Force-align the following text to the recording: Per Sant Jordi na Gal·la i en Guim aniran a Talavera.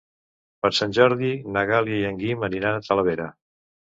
Per 0.65 0.69
Sant 0.77 0.95
Jordi 0.97 1.29
na 1.57 1.63
Gal·la 1.71 1.93
i 1.99 2.07
en 2.11 2.17
Guim 2.21 2.45
aniran 2.49 2.79
a 2.79 2.83
Talavera. 2.89 3.29